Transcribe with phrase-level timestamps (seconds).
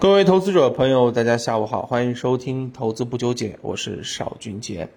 [0.00, 4.88] 各位投资者朋友，大家下午好，欢迎收听《投资不纠结》，我是邵军杰。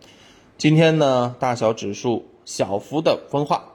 [0.57, 3.65] 今天呢，大小指数小幅的分化，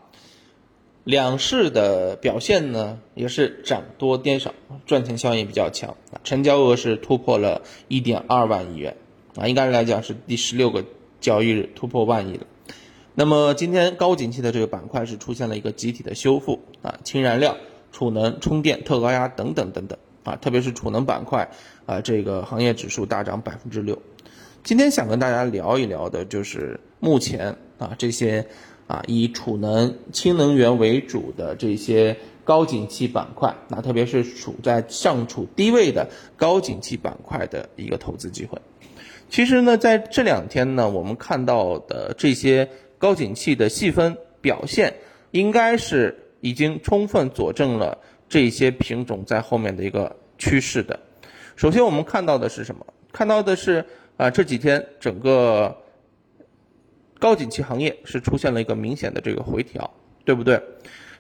[1.05, 4.55] 两市的表现呢也是涨多跌少，
[4.87, 5.99] 赚钱效应比较强。
[6.25, 8.97] 成交额是突破了一点二万亿元
[9.37, 10.83] 啊，应该来讲是第十六个
[11.21, 12.47] 交易日突破万亿了。
[13.15, 17.55] 那么今天高景气的这个板块是出现了一个集体的修复啊，氢燃料、
[17.93, 19.99] 储能、充电、特高压等等等等。
[20.29, 21.49] 啊，特别是储能板块，
[21.87, 23.99] 啊，这个行业指数大涨百分之六。
[24.63, 28.47] 今天想跟大家聊一聊的，就是目前啊这些
[28.87, 38.59] 啊以储能、氢能源为主的这些高景气板块，那特别是处在上处低位的高景气板块的一个投资机会。
[39.31, 44.93] 其实呢，在这两天呢，我们看到的这些高景气的细分表现，
[45.31, 47.97] 应该是已经充分佐证了。
[48.29, 50.99] 这些品种在后面的一个趋势的，
[51.57, 52.87] 首先我们看到的是什么？
[53.13, 53.85] 看到的是
[54.17, 55.77] 啊这几天整个
[57.19, 59.91] 高景气行业是出现了一个明显的这个回调，
[60.25, 60.63] 对不对？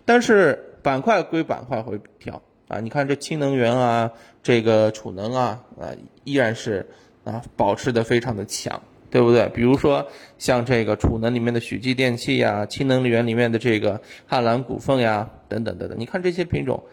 [0.04, 4.12] 但是板块归板块回调啊，你看这氢能源啊，
[4.42, 5.90] 这个储能啊啊
[6.24, 6.86] 依然是
[7.24, 8.80] 啊保持的非常的强。
[9.10, 9.48] 对不对？
[9.54, 10.06] 比如说
[10.36, 16.84] 像这个储能里面的许继电器呀，氢能源里面的这个汉兰股份呀，等等等等，你看这些品种，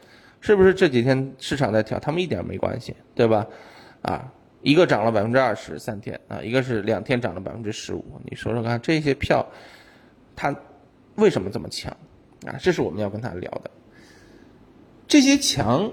[0.45, 1.97] 是不是这几天市场在调？
[1.97, 3.47] 他们一点没关系，对吧？
[4.03, 9.43] 啊，一个涨了百分之二十三天啊，一个是两天涨了百分之十五，你说说看，这些票
[10.35, 10.55] 它
[11.15, 11.91] 为什么这么强
[12.45, 12.53] 啊？
[12.61, 13.71] 这是我们要跟他聊的。
[15.07, 15.91] 这些强，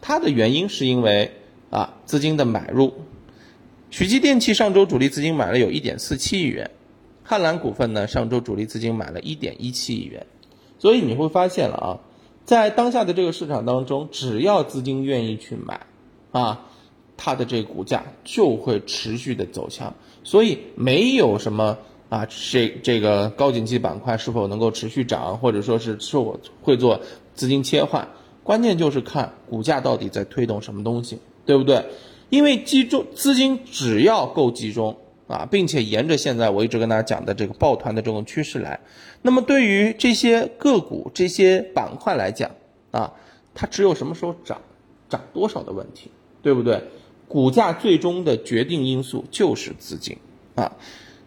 [0.00, 1.30] 它的原因是因为
[1.68, 2.94] 啊资金的买入。
[3.90, 6.70] 许继电器上周主力资金买了有一点四七亿元，
[7.22, 10.26] 汉兰股份呢上周主力资金买了一点一七亿元，
[10.78, 12.00] 所以你会发现了啊，
[12.44, 15.86] 在当下的这个市场当中，只要资金愿意去买，
[16.32, 16.66] 啊，
[17.16, 27.00] 它的这个股价就会持续的走强，所以没有什么啊，这这个高景气板块是否能够持续涨，或者说是是否会做
[27.34, 28.08] 资金切换，
[28.42, 31.84] 关键就是看股价到底在推动什么东西，对不对？
[32.28, 34.96] 因为集中资金只要够集中
[35.32, 38.78] 啊，并且沿着现在我一直跟大家讲的这个抱团的这种趋势来，
[39.22, 42.50] 那么对于这些个股、这些板块来讲
[42.90, 43.14] 啊，
[43.54, 44.60] 它只有什么时候涨，
[45.08, 46.10] 涨多少的问题，
[46.42, 46.82] 对不对？
[47.28, 50.18] 股价最终的决定因素就是资金
[50.54, 50.76] 啊，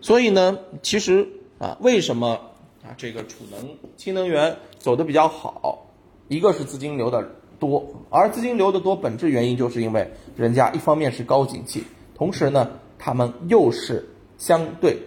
[0.02, 1.28] 所以呢，其实
[1.58, 2.40] 啊，为什么
[2.84, 5.88] 啊这个储能、新能源走的比较好，
[6.28, 7.28] 一个是资金流的。
[7.58, 11.82] 多，而资金流的多，本质原因就是因为人家一方面是高景气，
[12.14, 12.70] 同时呢，
[13.06, 14.04] 他们又是
[14.36, 14.98] 相对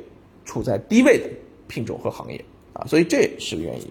[0.44, 1.28] 处在低位的
[1.66, 3.91] 品种和行业啊，所以这是个原因。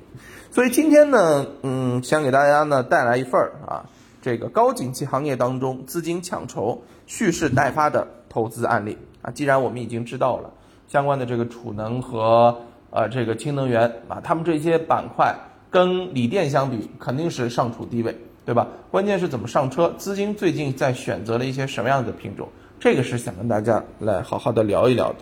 [0.49, 3.83] 所以今天呢，嗯，想给大家呢带来一份儿啊，
[4.21, 9.29] 这个高景气行业当中资金抢筹、蓄势待发的投资案例啊。
[9.29, 10.53] 既然我们已经知道了
[10.87, 12.57] 相关的这个储能和
[12.91, 15.35] 呃这个氢能源啊，他们这些板块
[15.69, 18.17] 跟锂电相比，肯定是上处低位。
[18.45, 18.65] 对吧？
[18.89, 19.93] 关键是怎么上车？
[19.97, 22.47] 资金最近在选择了一些什么样的品种？
[22.79, 25.17] 这个是想跟大家来好好的聊一聊的。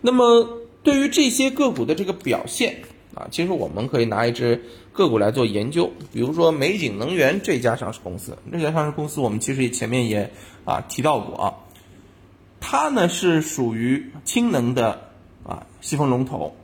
[0.00, 0.48] 那么
[0.82, 2.82] 对于这些个股的这个表现
[3.14, 4.62] 啊，其实我们可以拿一只
[4.92, 8.38] 个股来做研究，比如说美景能源这家上市公司。
[8.52, 10.30] 这家上市公司我们其实前面也
[10.64, 11.54] 啊提到过啊，
[12.60, 15.10] 它呢是属于氢能的
[15.44, 16.54] 啊细分龙头。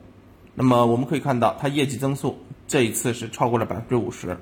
[0.54, 4.36] 那么我们可以看到，它业绩增速这一次是超过了百分之五十。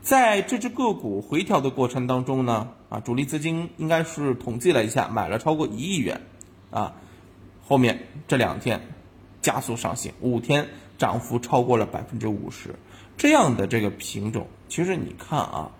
[0.00, 6.22] 在这只个股回调的过程当中呢，啊，主力资金应该是统计了一下，买了超过一亿元，
[6.70, 6.94] 啊，
[7.66, 8.80] 后面这两天
[9.42, 12.76] 加速上行，五天涨幅超过了百分之五十，
[13.18, 15.72] 这样的这个品种，其实你看啊，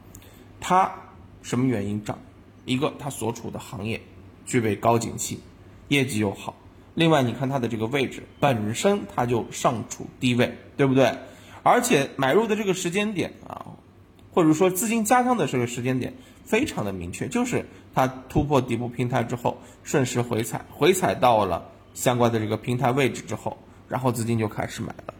[0.60, 0.92] 它
[1.42, 2.18] 什么原因涨？
[2.66, 4.02] 一个它所处的行业
[4.44, 5.40] 具备高景气，
[5.88, 6.54] 业绩又好，
[6.94, 11.16] 另外你看它的这个位置本身它就上处低位，对不对？
[11.62, 13.77] 而且买入的这个时间点啊。
[14.32, 17.64] 或者说资金加仓的这个时间点非常的明确，就是
[17.94, 23.56] 它突破底部平台之后顺势回踩，回踩到了相关的这个平台位置之后，
[23.88, 25.14] 然后资金就开始买了。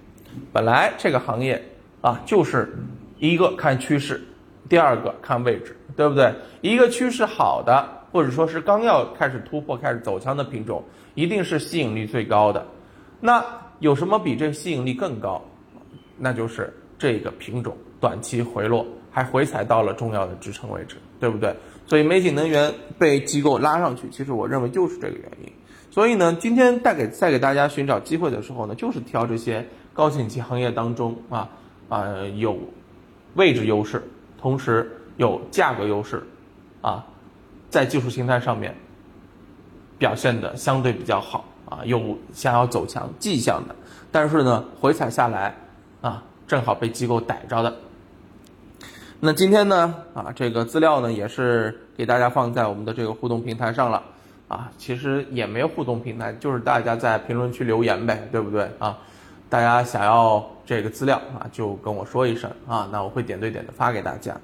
[0.53, 1.63] 本来这个行业
[2.01, 2.79] 啊，就是
[3.19, 4.23] 一个看趋势，
[4.69, 6.33] 第二个看位置，对不对？
[6.61, 10.85] 一个趋势好的，或者说是刚要开始突破、开始走强的品种，
[11.15, 12.67] 一定是吸引力最高的。
[13.21, 13.45] 那
[13.81, 15.43] 有什么比这吸引力更高？
[16.17, 18.87] 那就是这个品种短期回落。
[19.19, 21.53] 还回踩到了重要的支撑位置，对不对？
[21.87, 25.53] 所以美景能源被机构拉上去，其实我认为就是这个原因。
[25.91, 31.49] 所以呢，今天带给再给大家寻找机会的时候呢，就是挑这些高景气行业当中啊
[31.89, 32.57] 啊有
[33.35, 34.09] 位置优势，
[34.41, 36.23] 同时有价格优势
[36.81, 37.05] 啊，
[37.71, 38.73] 在技术形态上面
[39.99, 43.75] 表现的相对比较好啊，有想要走强迹象的，
[44.13, 45.57] 但是呢，回踩下来
[46.03, 47.77] 啊，正好被机构逮着的。
[49.21, 54.01] 那今天呢，啊，这个资料呢也是给大家放在我们的这个互动平台上了，
[54.47, 58.97] 啊，其实也没互动平台，就是大家在评论区留言呗，对不对啊？
[59.51, 64.37] 大家想要这个资料啊，就跟我说一声啊，那我会点对点的发给大家。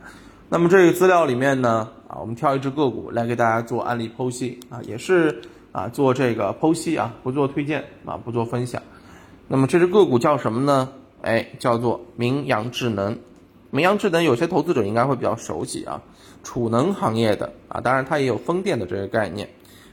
[0.49, 8.83] 那么这个资料里面呢，啊，我们挑一只个股来给大家做案例剖析啊，也是啊做这个剖析啊，不做推荐啊，不做分享。
[9.47, 10.89] 那么这只个股叫什么呢？
[11.23, 13.17] 哎，叫做明阳智能。
[13.75, 16.01] 明阳智能有些投资者应该会比较熟悉啊，
[16.45, 19.49] 储能行业的啊，当然它也有风电的这个概念。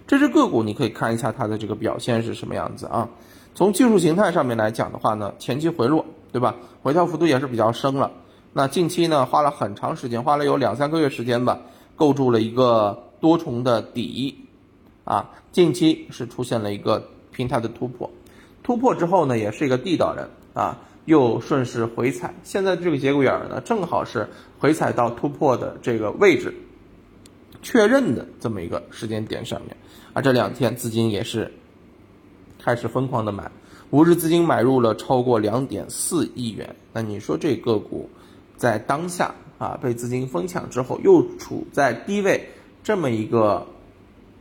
[0.06, 3.10] 这只个股你可以看一下它的这个表现是什么样子啊？
[3.56, 6.58] 从技术形态上面来讲的话呢，前期回落，对吧？
[6.84, 8.12] 回调幅度也是比较深了。
[8.54, 11.62] 那近期呢，花了很长时间，花了有两三个月时间吧，
[11.96, 14.46] 构筑了一个多重的底
[15.06, 15.32] 啊。
[15.52, 18.12] 近期是出现了一个平台的突破，
[18.62, 20.78] 突破之后呢，也是一个地道人啊。
[21.06, 26.54] 又顺势回踩，现在这个节骨眼儿呢，正好是回踩到突破的这个位置，
[27.62, 29.76] 确认的这么一个时间点上面，
[30.14, 31.52] 啊，这两天资金也是
[32.60, 33.52] 开始疯狂的买，
[33.90, 38.10] 五日资金买入了超过两点四亿元，那你说这个股
[38.58, 42.50] 在当下啊被资金疯抢之后，又处在低位
[42.84, 43.66] 这么一个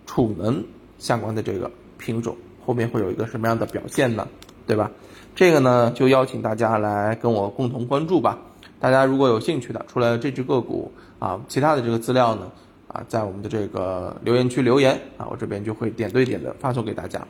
[0.05, 0.65] 储能
[0.99, 2.37] 相关的这个品种，
[2.67, 4.29] 后面会有一个什么样的表现呢？
[4.67, 4.91] 对吧？
[5.35, 8.39] 这个呢，就邀请大家来跟我共同关注吧。
[8.79, 12.51] 大家如果有兴趣的，除了这只个股啊，其他的这个资料呢，
[12.89, 17.27] 啊，在我们的这个留言区留言啊，我这边就会点对点的发送给大家，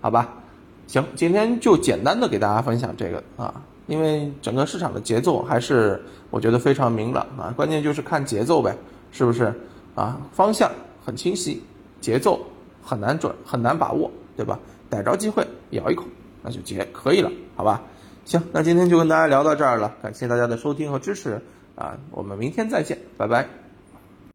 [0.00, 0.28] 好吧？
[0.86, 8.76] 行，今天就简单的给大家分享这个啊，因为整个市场的节奏还是我觉得非常明朗啊，关键就是看节奏呗，
[9.12, 9.52] 是不是
[9.94, 10.20] 啊？
[10.32, 10.70] 方向
[11.04, 11.62] 很清晰，
[12.00, 12.40] 节奏
[12.82, 14.58] 很难准，很难把握，对吧？
[14.88, 16.04] 逮着机会咬一口。
[16.42, 17.82] 那就结可以了，好吧？
[18.24, 21.40] 行，那今天就跟大家聊到这儿了，感谢大家的收听和支持
[21.74, 23.69] 啊，我们明天再见，拜拜。